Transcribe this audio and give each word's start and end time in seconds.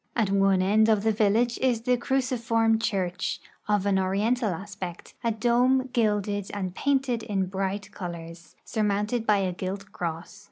At 0.15 0.31
one 0.31 0.63
end 0.63 0.89
of 0.89 1.03
the 1.03 1.11
vil 1.11 1.33
lage 1.33 1.59
is 1.59 1.81
the 1.81 1.95
cruciform 1.95 2.79
church, 2.79 3.39
of 3.67 3.85
an 3.85 3.99
oriental 3.99 4.49
aspect, 4.51 5.13
a 5.23 5.29
dome 5.29 5.91
gilded 5.93 6.49
and 6.55 6.73
painted 6.73 7.21
in 7.21 7.45
bright 7.45 7.91
colors, 7.91 8.55
surmounted 8.65 9.27
by 9.27 9.37
a 9.37 9.53
gilt 9.53 9.91
cross. 9.91 10.39